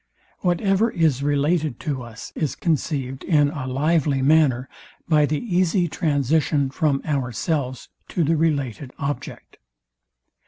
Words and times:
Whatever 0.39 0.89
is 0.89 1.21
related 1.21 1.79
to 1.81 2.01
us 2.01 2.31
is 2.33 2.55
conceived 2.55 3.23
in 3.23 3.49
a 3.51 3.67
lively 3.67 4.23
manner 4.23 4.67
by 5.07 5.27
the 5.27 5.37
easy 5.39 5.87
transition 5.87 6.71
from 6.71 7.03
ourselves 7.05 7.87
to 8.07 8.23
the 8.23 8.35
related 8.35 8.93
object. 8.97 9.57